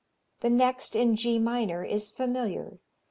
The 0.39 0.49
next, 0.49 0.95
in 0.95 1.15
G 1.15 1.37
minor, 1.37 1.83
is 1.83 2.09
familiar. 2.09 2.79